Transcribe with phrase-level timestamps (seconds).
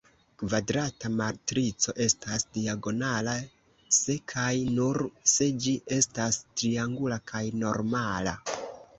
[0.41, 3.35] Kvadrata matrico estas diagonala
[3.97, 4.99] se kaj nur
[5.33, 8.35] se ĝi estas triangula kaj normala.